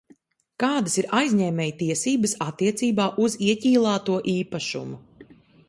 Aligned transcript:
Kādas 0.61 0.95
ir 1.01 1.07
aizņēmēja 1.17 1.75
tiesības 1.83 2.33
attiecībā 2.47 3.07
uz 3.27 3.37
ieķīlāto 3.51 4.19
īpašumu? 4.37 5.03